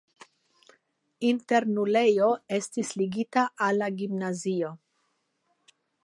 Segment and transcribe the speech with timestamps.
[1.31, 4.71] Internulejo estis ligita al la gimnazio.